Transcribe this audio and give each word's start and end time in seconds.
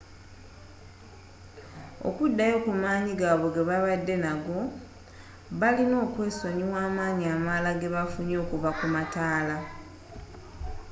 okuddayo 2.07 2.55
ku 2.65 2.71
maanyi 2.81 3.11
gaabwe 3.19 3.49
gebabadde 3.55 4.15
nago 4.25 4.59
baalina 5.59 5.95
okwesonyiwa 6.05 6.77
amaanyi 6.89 7.25
amalala 7.35 7.71
gebafunye 7.81 8.35
okuva 8.43 8.69
ku 8.77 8.85
mataala 8.95 9.57